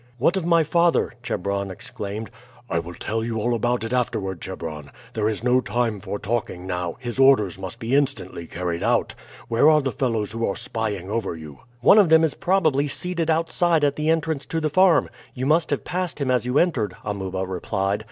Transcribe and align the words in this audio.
"What 0.17 0.35
of 0.35 0.47
my 0.47 0.63
father?" 0.63 1.13
Chebron 1.21 1.69
exclaimed. 1.69 2.31
"I 2.67 2.79
will 2.79 2.95
tell 2.95 3.23
you 3.23 3.39
all 3.39 3.53
about 3.53 3.83
it 3.83 3.93
afterward, 3.93 4.41
Chebron. 4.41 4.89
There 5.13 5.29
is 5.29 5.43
no 5.43 5.61
time 5.61 5.99
for 5.99 6.17
talking 6.17 6.65
now, 6.65 6.97
his 6.97 7.19
orders 7.19 7.59
must 7.59 7.77
be 7.77 7.93
instantly 7.93 8.47
carried 8.47 8.81
out. 8.81 9.13
Where 9.47 9.69
are 9.69 9.79
the 9.83 9.91
fellows 9.91 10.31
who 10.31 10.43
are 10.49 10.55
spying 10.55 11.11
over 11.11 11.35
you?" 11.35 11.59
"One 11.81 11.99
of 11.99 12.09
them 12.09 12.23
is 12.23 12.33
probably 12.33 12.87
seated 12.87 13.29
outside 13.29 13.83
at 13.83 13.95
the 13.95 14.09
entrance 14.09 14.43
to 14.47 14.59
the 14.59 14.71
farm. 14.71 15.07
You 15.35 15.45
must 15.45 15.69
have 15.69 15.85
passed 15.85 16.19
him 16.19 16.31
as 16.31 16.47
you 16.47 16.57
entered," 16.57 16.95
Amuba 17.05 17.45
replied. 17.45 17.99